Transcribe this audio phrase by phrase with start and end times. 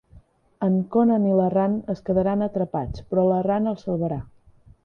[0.67, 4.23] En Conan i la Ran es quedaran atrapats, però la Ran el salvarà.